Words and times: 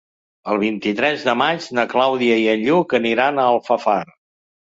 El 0.53 0.59
vint-i-tres 0.61 1.25
de 1.27 1.33
maig 1.41 1.67
na 1.79 1.85
Clàudia 1.91 2.39
i 2.45 2.49
en 2.55 2.63
Lluc 2.69 2.97
aniran 3.01 3.43
a 3.43 3.47
Alfafar. 3.53 4.01